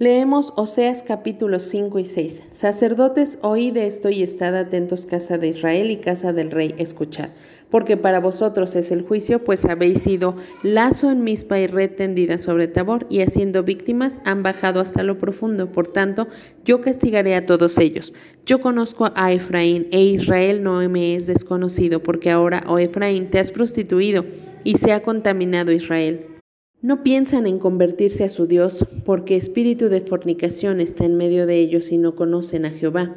[0.00, 2.42] Leemos Oseas capítulos 5 y 6.
[2.50, 7.28] Sacerdotes, oíd esto y estad atentos, casa de Israel y casa del rey, escuchad.
[7.70, 10.34] Porque para vosotros es el juicio, pues habéis sido
[10.64, 15.16] lazo en mispa y red tendida sobre Tabor, y haciendo víctimas han bajado hasta lo
[15.16, 15.70] profundo.
[15.70, 16.26] Por tanto,
[16.64, 18.14] yo castigaré a todos ellos.
[18.44, 23.38] Yo conozco a Efraín, e Israel no me es desconocido, porque ahora, oh Efraín, te
[23.38, 24.24] has prostituido,
[24.64, 26.33] y se ha contaminado Israel.
[26.84, 31.58] No piensan en convertirse a su Dios, porque espíritu de fornicación está en medio de
[31.58, 33.14] ellos y no conocen a Jehová.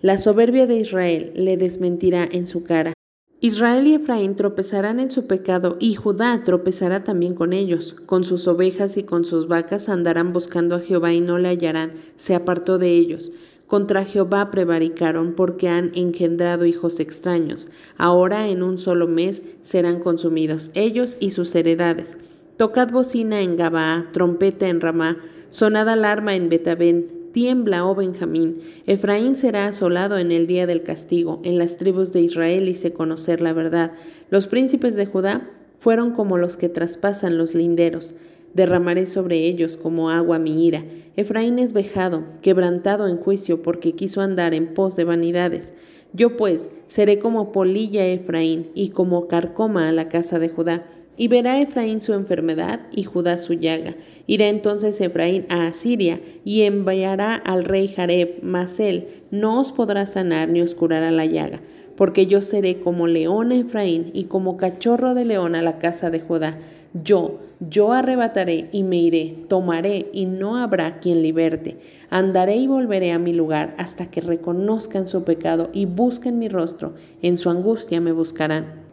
[0.00, 2.94] La soberbia de Israel le desmentirá en su cara.
[3.38, 7.94] Israel y Efraín tropezarán en su pecado y Judá tropezará también con ellos.
[8.06, 11.92] Con sus ovejas y con sus vacas andarán buscando a Jehová y no le hallarán.
[12.16, 13.32] Se apartó de ellos.
[13.66, 17.68] Contra Jehová prevaricaron porque han engendrado hijos extraños.
[17.98, 22.16] Ahora en un solo mes serán consumidos ellos y sus heredades.
[22.60, 25.16] Tocad bocina en Gabaa, trompeta en Ramá,
[25.48, 28.60] sonad alarma en Betabén, tiembla, oh Benjamín.
[28.86, 33.40] Efraín será asolado en el día del castigo, en las tribus de Israel hice conocer
[33.40, 33.92] la verdad.
[34.28, 38.12] Los príncipes de Judá fueron como los que traspasan los linderos.
[38.52, 40.84] Derramaré sobre ellos como agua mi ira.
[41.16, 45.72] Efraín es vejado, quebrantado en juicio, porque quiso andar en pos de vanidades.
[46.12, 50.84] Yo pues seré como polilla Efraín y como carcoma a la casa de Judá
[51.16, 53.94] y verá Efraín su enfermedad y Judá su llaga.
[54.26, 60.06] Irá entonces Efraín a Asiria y enviará al rey Jareb, mas él no os podrá
[60.06, 61.60] sanar ni os curará la llaga,
[61.96, 66.10] porque yo seré como león a Efraín y como cachorro de león a la casa
[66.10, 66.58] de Judá.
[66.92, 71.76] Yo, yo arrebataré y me iré, tomaré y no habrá quien liberte.
[72.10, 76.94] Andaré y volveré a mi lugar hasta que reconozcan su pecado y busquen mi rostro.
[77.22, 78.89] En su angustia me buscarán.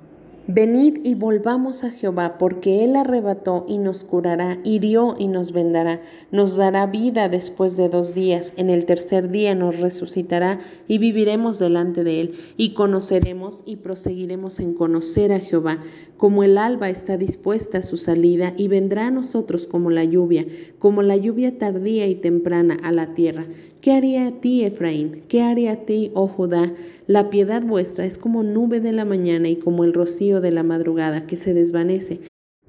[0.50, 6.00] Venid y volvamos a Jehová, porque Él arrebató y nos curará, hirió y nos vendará,
[6.32, 11.60] nos dará vida después de dos días, en el tercer día nos resucitará y viviremos
[11.60, 15.80] delante de Él, y conoceremos y proseguiremos en conocer a Jehová,
[16.16, 20.46] como el alba está dispuesta a su salida, y vendrá a nosotros como la lluvia,
[20.80, 23.48] como la lluvia tardía y temprana a la tierra.
[23.82, 25.22] ¿Qué haría a ti, Efraín?
[25.28, 26.74] ¿Qué haría a ti, oh Judá?
[27.06, 29.94] La piedad vuestra es como nube de la mañana y como el
[30.42, 32.22] de la madrugada que se desvanece.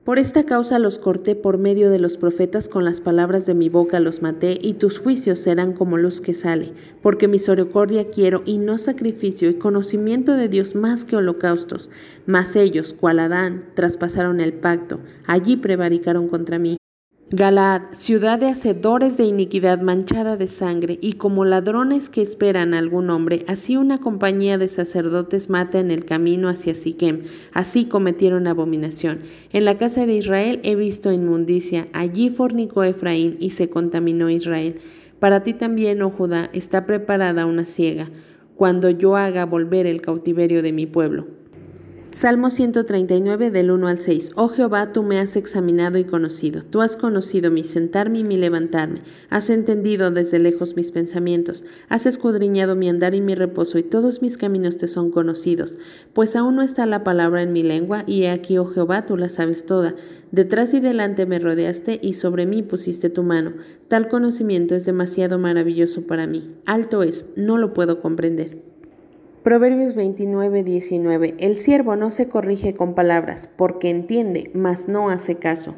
[0.08, 3.68] Por esta causa los corté por medio de los profetas, con las palabras de mi
[3.68, 8.56] boca los maté, y tus juicios serán como luz que sale, porque misericordia quiero y
[8.56, 11.90] no sacrificio, y conocimiento de Dios más que holocaustos.
[12.24, 16.78] Mas ellos, cual Adán, traspasaron el pacto, allí prevaricaron contra mí.
[17.30, 22.78] Galaad, ciudad de hacedores de iniquidad manchada de sangre, y como ladrones que esperan a
[22.78, 28.46] algún hombre, así una compañía de sacerdotes mata en el camino hacia Siquem, así cometieron
[28.46, 29.18] abominación.
[29.52, 34.80] En la casa de Israel he visto inmundicia, allí fornicó Efraín y se contaminó Israel.
[35.20, 38.08] Para ti también, oh Judá, está preparada una ciega,
[38.56, 41.37] cuando yo haga volver el cautiverio de mi pueblo.
[42.10, 44.32] Salmo 139 del 1 al 6.
[44.34, 46.62] Oh Jehová, tú me has examinado y conocido.
[46.62, 49.00] Tú has conocido mi sentarme y mi levantarme.
[49.28, 51.64] Has entendido desde lejos mis pensamientos.
[51.90, 55.76] Has escudriñado mi andar y mi reposo, y todos mis caminos te son conocidos.
[56.14, 59.18] Pues aún no está la palabra en mi lengua, y he aquí, oh Jehová, tú
[59.18, 59.94] la sabes toda.
[60.32, 63.52] Detrás y delante me rodeaste, y sobre mí pusiste tu mano.
[63.86, 66.54] Tal conocimiento es demasiado maravilloso para mí.
[66.64, 68.67] Alto es, no lo puedo comprender.
[69.48, 71.34] Proverbios 29, 19.
[71.38, 75.74] El siervo no se corrige con palabras, porque entiende, mas no hace caso.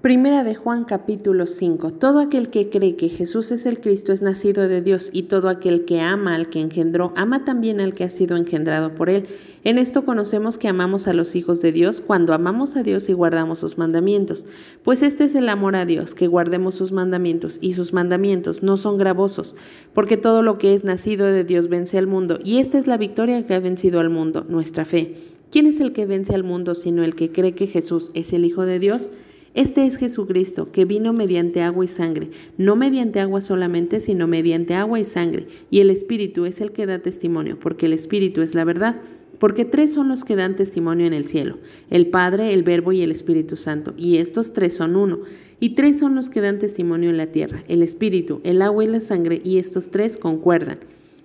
[0.00, 1.94] Primera de Juan capítulo 5.
[1.94, 5.48] Todo aquel que cree que Jesús es el Cristo es nacido de Dios, y todo
[5.48, 9.26] aquel que ama al que engendró, ama también al que ha sido engendrado por él.
[9.64, 13.12] En esto conocemos que amamos a los hijos de Dios cuando amamos a Dios y
[13.12, 14.46] guardamos sus mandamientos.
[14.84, 18.76] Pues este es el amor a Dios, que guardemos sus mandamientos, y sus mandamientos no
[18.76, 19.56] son gravosos,
[19.94, 22.98] porque todo lo que es nacido de Dios vence al mundo, y esta es la
[22.98, 25.16] victoria que ha vencido al mundo, nuestra fe.
[25.50, 28.44] ¿Quién es el que vence al mundo sino el que cree que Jesús es el
[28.44, 29.10] Hijo de Dios?
[29.54, 34.74] Este es Jesucristo, que vino mediante agua y sangre, no mediante agua solamente, sino mediante
[34.74, 38.54] agua y sangre, y el Espíritu es el que da testimonio, porque el Espíritu es
[38.54, 38.96] la verdad.
[39.38, 41.58] Porque tres son los que dan testimonio en el cielo,
[41.90, 45.20] el Padre, el Verbo y el Espíritu Santo, y estos tres son uno.
[45.60, 48.88] Y tres son los que dan testimonio en la tierra, el Espíritu, el agua y
[48.88, 50.78] la sangre, y estos tres concuerdan.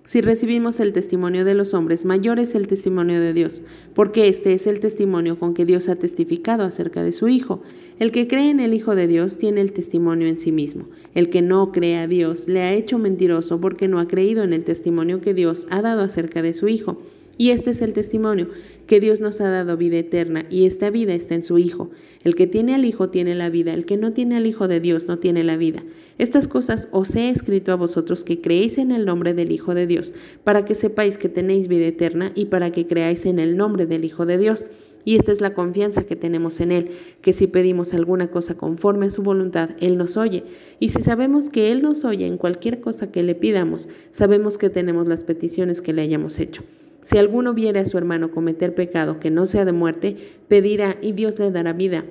[0.05, 3.61] Si recibimos el testimonio de los hombres, mayor es el testimonio de Dios,
[3.95, 7.61] porque este es el testimonio con que Dios ha testificado acerca de su Hijo.
[8.00, 10.89] El que cree en el Hijo de Dios tiene el testimonio en sí mismo.
[11.15, 14.51] El que no cree a Dios le ha hecho mentiroso porque no ha creído en
[14.51, 16.97] el testimonio que Dios ha dado acerca de su Hijo.
[17.38, 18.50] Y este es el testimonio,
[18.85, 21.89] que Dios nos ha dado vida eterna y esta vida está en su Hijo.
[22.24, 24.80] El que tiene al Hijo tiene la vida, el que no tiene al Hijo de
[24.80, 25.83] Dios no tiene la vida.
[26.19, 29.88] Estas cosas os he escrito a vosotros que creéis en el nombre del Hijo de
[29.88, 30.13] Dios,
[30.44, 34.06] para que sepáis que tenéis vida eterna y para que creáis en el nombre del
[34.06, 34.68] Hijo de Dios.
[35.06, 36.91] Y esta es la confianza que tenemos en Él,
[37.21, 40.44] que si pedimos alguna cosa conforme a su voluntad, Él nos oye.
[40.80, 44.69] Y si sabemos que Él nos oye en cualquier cosa que le pidamos, sabemos que
[44.69, 46.63] tenemos las peticiones que le hayamos hecho.
[47.03, 50.15] Si alguno viere a su hermano cometer pecado que no sea de muerte,
[50.47, 52.05] pedirá y Dios le dará vida.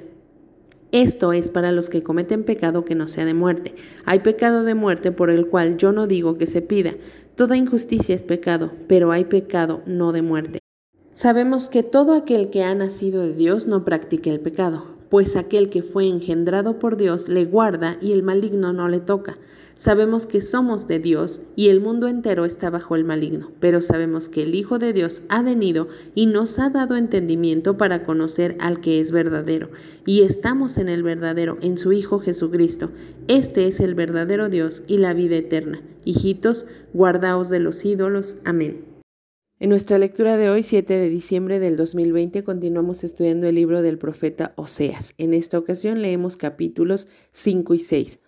[0.92, 3.74] Esto es para los que cometen pecado que no sea de muerte.
[4.04, 6.94] Hay pecado de muerte por el cual yo no digo que se pida.
[7.34, 10.58] Toda injusticia es pecado, pero hay pecado no de muerte.
[11.14, 15.70] Sabemos que todo aquel que ha nacido de Dios no practica el pecado, pues aquel
[15.70, 19.38] que fue engendrado por Dios le guarda y el maligno no le toca.
[19.74, 24.28] Sabemos que somos de Dios y el mundo entero está bajo el maligno, pero sabemos
[24.28, 28.80] que el Hijo de Dios ha venido y nos ha dado entendimiento para conocer al
[28.80, 29.70] que es verdadero,
[30.06, 32.90] y estamos en el verdadero, en su Hijo Jesucristo.
[33.28, 35.82] Este es el verdadero Dios y la vida eterna.
[36.04, 38.38] Hijitos, guardaos de los ídolos.
[38.44, 38.92] Amén.
[39.62, 43.96] En nuestra lectura de hoy, 7 de diciembre del 2020, continuamos estudiando el libro del
[43.96, 45.14] profeta Oseas.
[45.19, 48.19] En esta ocasión leemos capítulos 5 y 6.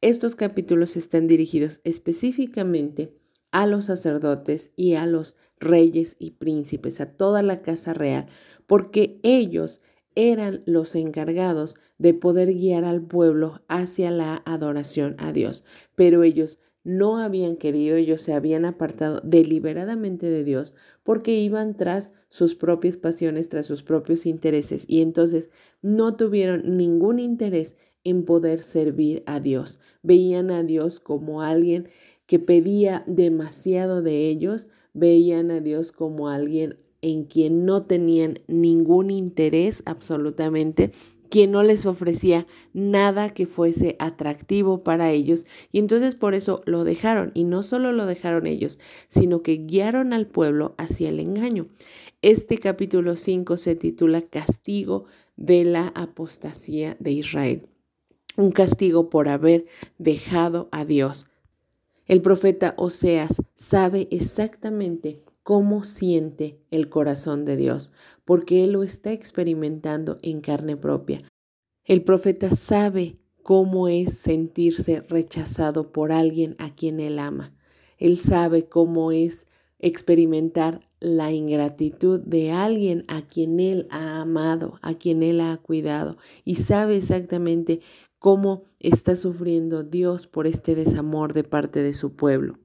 [0.00, 3.18] Estos capítulos están dirigidos específicamente
[3.50, 8.28] a los sacerdotes y a los reyes y príncipes, a toda la casa real,
[8.68, 9.80] porque ellos
[10.14, 15.64] eran los encargados de poder guiar al pueblo hacia la adoración a Dios.
[15.96, 22.12] Pero ellos no habían querido, ellos se habían apartado deliberadamente de Dios porque iban tras
[22.28, 25.50] sus propias pasiones, tras sus propios intereses y entonces
[25.82, 27.76] no tuvieron ningún interés
[28.08, 29.78] en poder servir a Dios.
[30.02, 31.88] Veían a Dios como alguien
[32.26, 39.10] que pedía demasiado de ellos, veían a Dios como alguien en quien no tenían ningún
[39.10, 40.90] interés absolutamente,
[41.30, 46.84] quien no les ofrecía nada que fuese atractivo para ellos y entonces por eso lo
[46.84, 48.78] dejaron y no solo lo dejaron ellos,
[49.08, 51.68] sino que guiaron al pueblo hacia el engaño.
[52.22, 55.04] Este capítulo 5 se titula Castigo
[55.36, 57.68] de la apostasía de Israel
[58.38, 59.66] un castigo por haber
[59.98, 61.26] dejado a Dios.
[62.06, 67.90] El profeta Oseas sabe exactamente cómo siente el corazón de Dios,
[68.24, 71.20] porque él lo está experimentando en carne propia.
[71.84, 77.56] El profeta sabe cómo es sentirse rechazado por alguien a quien él ama.
[77.98, 79.46] Él sabe cómo es
[79.80, 86.16] experimentar la ingratitud de alguien a quien él ha amado, a quien él ha cuidado
[86.44, 87.80] y sabe exactamente
[88.18, 92.58] cómo está sufriendo Dios por este desamor de parte de su pueblo.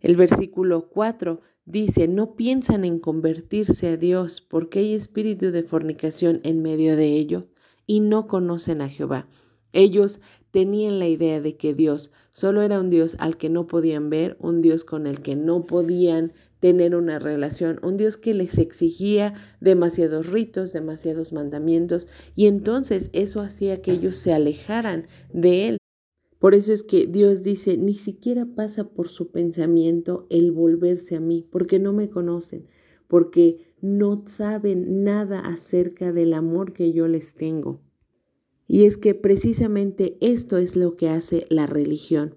[0.00, 6.40] El versículo 4 dice, no piensan en convertirse a Dios porque hay espíritu de fornicación
[6.42, 7.44] en medio de ellos
[7.86, 9.28] y no conocen a Jehová.
[9.72, 10.20] Ellos
[10.50, 14.36] tenían la idea de que Dios solo era un Dios al que no podían ver,
[14.40, 16.32] un Dios con el que no podían
[16.62, 22.06] tener una relación, un Dios que les exigía demasiados ritos, demasiados mandamientos,
[22.36, 25.78] y entonces eso hacía que ellos se alejaran de Él.
[26.38, 31.20] Por eso es que Dios dice, ni siquiera pasa por su pensamiento el volverse a
[31.20, 32.64] mí, porque no me conocen,
[33.08, 37.80] porque no saben nada acerca del amor que yo les tengo.
[38.68, 42.36] Y es que precisamente esto es lo que hace la religión.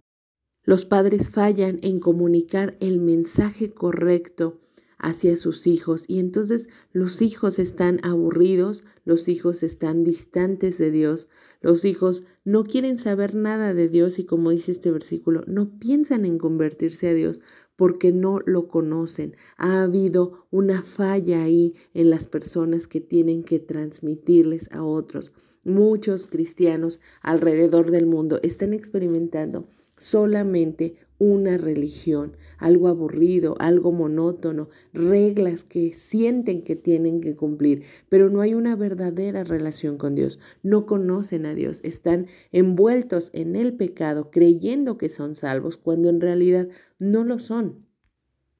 [0.66, 4.60] Los padres fallan en comunicar el mensaje correcto
[4.98, 11.28] hacia sus hijos y entonces los hijos están aburridos, los hijos están distantes de Dios,
[11.62, 16.26] los hijos no quieren saber nada de Dios y como dice este versículo, no piensan
[16.26, 17.42] en convertirse a Dios
[17.76, 19.36] porque no lo conocen.
[19.58, 25.32] Ha habido una falla ahí en las personas que tienen que transmitirles a otros.
[25.64, 35.64] Muchos cristianos alrededor del mundo están experimentando solamente una religión, algo aburrido, algo monótono, reglas
[35.64, 40.40] que sienten que tienen que cumplir, pero no hay una verdadera relación con Dios.
[40.62, 46.20] No conocen a Dios, están envueltos en el pecado creyendo que son salvos cuando en
[46.20, 46.68] realidad
[47.00, 47.85] no lo son.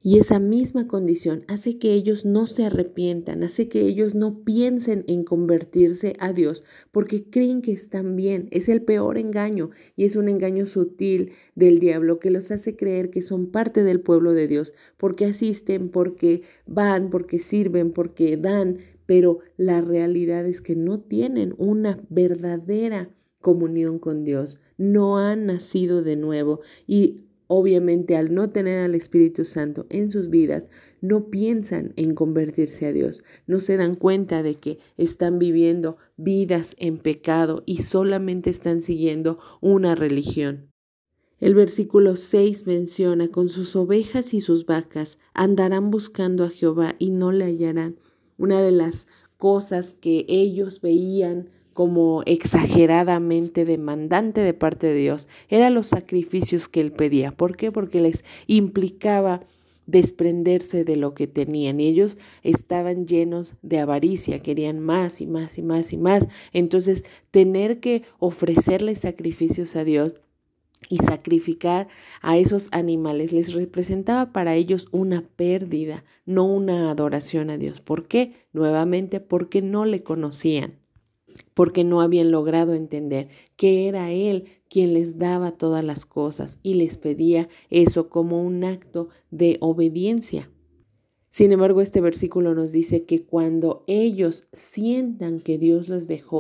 [0.08, 5.04] Y esa misma condición hace que ellos no se arrepientan, hace que ellos no piensen
[5.08, 8.48] en convertirse a Dios porque creen que están bien.
[8.52, 13.10] Es el peor engaño y es un engaño sutil del diablo que los hace creer
[13.10, 18.78] que son parte del pueblo de Dios porque asisten, porque van, porque sirven, porque dan,
[19.08, 23.10] pero la realidad es que no tienen una verdadera
[23.42, 29.46] comunión con Dios, no han nacido de nuevo y obviamente al no tener al Espíritu
[29.46, 30.68] Santo en sus vidas,
[31.02, 36.76] no piensan en convertirse a Dios, no se dan cuenta de que están viviendo vidas
[36.80, 40.72] en pecado y solamente están siguiendo una religión.
[41.40, 47.12] El versículo 6 menciona, con sus ovejas y sus vacas andarán buscando a Jehová y
[47.12, 47.98] no le hallarán.
[48.38, 49.06] Una de las
[49.38, 56.80] cosas que ellos veían como exageradamente demandante de parte de Dios eran los sacrificios que
[56.80, 57.34] él pedía.
[57.34, 57.70] ¿Por qué?
[57.70, 59.42] Porque les implicaba
[59.86, 61.82] desprenderse de lo que tenían.
[61.82, 66.30] Y ellos estaban llenos de avaricia, querían más y más y más y más.
[66.54, 70.16] Entonces, tener que ofrecerles sacrificios a Dios
[70.88, 71.90] y sacrificar
[72.22, 77.82] a esos animales les representaba para ellos una pérdida, no una adoración a Dios.
[77.82, 78.32] ¿Por qué?
[78.54, 80.85] Nuevamente porque no le conocían,
[81.54, 86.74] porque no habían logrado entender que era Él quien les daba todas las cosas y
[86.76, 90.50] les pedía eso como un acto de obediencia.
[91.30, 96.40] Sin embargo, este versículo nos dice que cuando ellos sientan que Dios los dejó,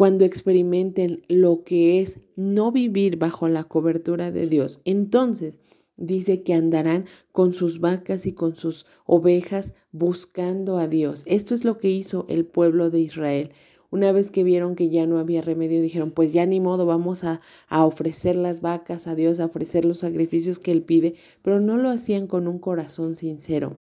[0.00, 4.80] cuando experimenten lo que es no vivir bajo la cobertura de Dios.
[4.86, 5.58] Entonces
[5.98, 11.22] dice que andarán con sus vacas y con sus ovejas buscando a Dios.
[11.26, 13.50] Esto es lo que hizo el pueblo de Israel.
[13.90, 17.24] Una vez que vieron que ya no había remedio, dijeron, pues ya ni modo, vamos
[17.24, 21.60] a, a, ofrecer las vacas a Dios, a ofrecer los sacrificios que Él pide, pero
[21.60, 23.76] no lo hacían con un corazón sincero.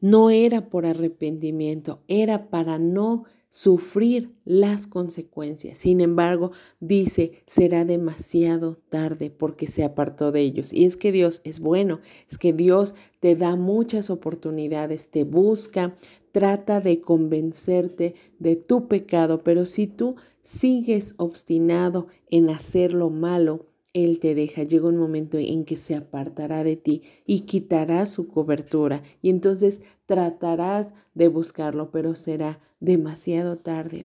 [0.00, 5.78] No era por arrepentimiento, era para no sufrir las consecuencias.
[5.78, 10.72] Sin embargo, dice, será demasiado tarde porque se apartó de ellos.
[10.72, 15.96] Y es que Dios es bueno, es que Dios te da muchas oportunidades, te busca,
[16.32, 23.66] trata de convencerte de tu pecado, pero si tú sigues obstinado en hacer lo malo,
[23.92, 28.28] él te deja, llega un momento en que se apartará de ti y quitará su
[28.28, 34.04] cobertura y entonces tratarás de buscarlo, pero será demasiado tarde.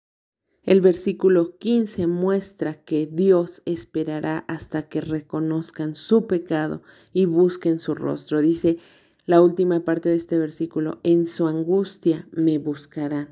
[0.63, 6.81] El versículo 15 muestra que Dios esperará hasta que reconozcan su pecado
[7.13, 8.41] y busquen su rostro.
[8.41, 8.79] Dice
[9.25, 13.29] la última parte de este versículo, en su angustia me buscarán.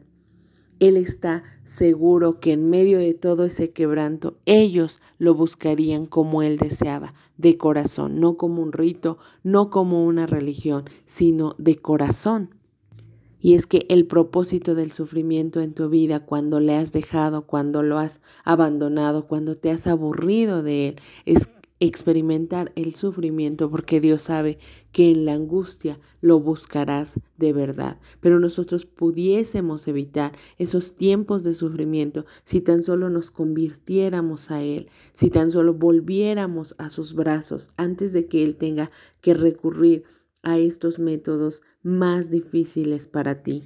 [0.79, 6.57] Él está seguro que en medio de todo ese quebranto, ellos lo buscarían como Él
[6.57, 12.49] deseaba, de corazón, no como un rito, no como una religión, sino de corazón.
[13.39, 17.83] Y es que el propósito del sufrimiento en tu vida, cuando le has dejado, cuando
[17.83, 20.95] lo has abandonado, cuando te has aburrido de él,
[21.25, 21.49] es
[21.85, 24.57] experimentar el sufrimiento porque Dios sabe
[24.93, 27.99] que en la angustia lo buscarás de verdad.
[28.21, 34.89] Pero nosotros pudiésemos evitar esos tiempos de sufrimiento si tan solo nos convirtiéramos a Él,
[35.11, 40.05] si tan solo volviéramos a sus brazos antes de que Él tenga que recurrir
[40.41, 43.61] a estos métodos más difíciles para ti.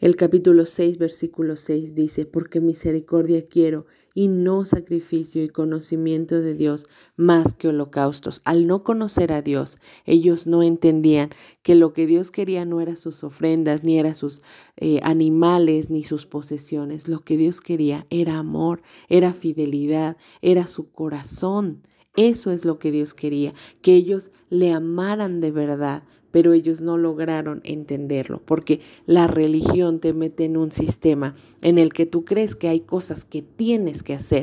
[0.00, 6.54] El capítulo 6, versículo 6 dice, porque misericordia quiero y no sacrificio y conocimiento de
[6.54, 6.86] Dios
[7.16, 8.42] más que holocaustos.
[8.44, 11.30] Al no conocer a Dios, ellos no entendían
[11.62, 14.42] que lo que Dios quería no era sus ofrendas, ni era sus
[14.76, 17.06] eh, animales, ni sus posesiones.
[17.06, 21.82] Lo que Dios quería era amor, era fidelidad, era su corazón.
[22.16, 26.02] Eso es lo que Dios quería, que ellos le amaran de verdad,
[26.34, 31.92] pero ellos no lograron entenderlo, porque la religión te mete en un sistema en el
[31.92, 34.42] que tú crees que hay cosas que tienes que hacer,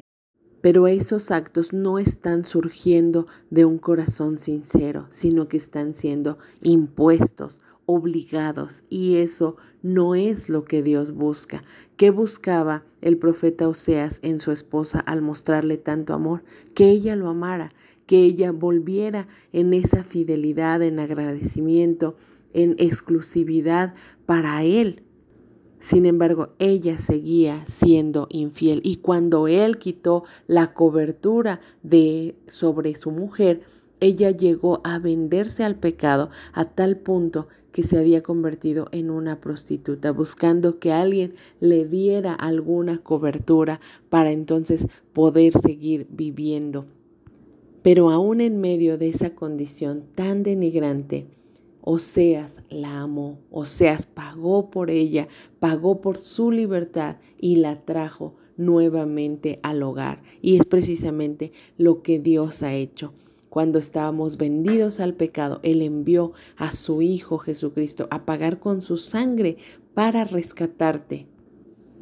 [0.61, 7.61] pero esos actos no están surgiendo de un corazón sincero, sino que están siendo impuestos,
[7.85, 11.61] obligados, y eso no es lo que Dios busca.
[11.97, 16.41] ¿Qué buscaba el profeta Oseas en su esposa al mostrarle tanto amor?
[16.73, 17.73] Que ella lo amara,
[18.11, 22.17] que ella volviera en esa fidelidad, en agradecimiento,
[22.51, 25.05] en exclusividad para él,
[25.79, 33.11] sin embargo, ella seguía siendo infiel y cuando él quitó la cobertura de sobre su
[33.11, 33.61] mujer,
[34.01, 39.39] ella llegó a venderse al pecado a tal punto que se había convertido en una
[39.39, 46.87] prostituta, buscando que alguien le diera alguna cobertura para entonces poder seguir viviendo.
[47.81, 51.27] Pero aún en medio de esa condición tan denigrante,
[51.83, 55.27] Oseas la amó, Oseas pagó por ella,
[55.59, 60.21] pagó por su libertad y la trajo nuevamente al hogar.
[60.41, 63.13] Y es precisamente lo que Dios ha hecho.
[63.49, 68.97] Cuando estábamos vendidos al pecado, Él envió a su Hijo Jesucristo a pagar con su
[68.97, 69.57] sangre
[69.93, 71.30] para rescatarte.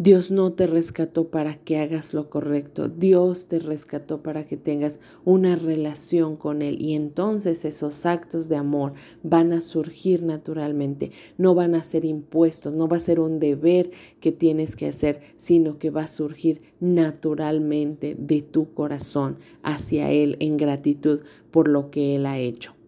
[0.02, 5.02] Dios no te rescató para que hagas lo correcto, Dios te rescató para que tengas
[5.26, 6.82] una relación con Él.
[6.82, 12.74] Y entonces esos actos de amor van a surgir naturalmente, no van a ser impuestos,
[12.74, 13.92] no va a ser un deber
[14.22, 20.38] que tienes que hacer, sino que va a surgir naturalmente de tu corazón hacia Él
[20.40, 22.79] en gratitud por lo que Él ha hecho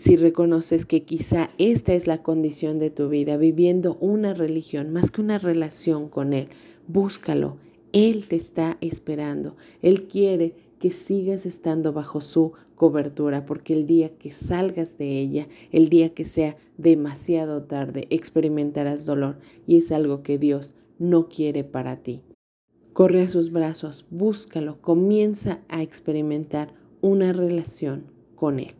[0.00, 5.10] si reconoces que quizá esta es la condición de tu vida, viviendo una religión más
[5.10, 6.48] que una relación con Él,
[6.88, 7.58] búscalo.
[7.92, 9.56] Él te está esperando.
[9.82, 15.48] Él quiere que sigas estando bajo su cobertura, porque el día que salgas de ella,
[15.70, 21.62] el día que sea demasiado tarde, experimentarás dolor y es algo que Dios no quiere
[21.62, 22.22] para ti.
[22.94, 28.79] Corre a sus brazos, búscalo, comienza a experimentar una relación con Él.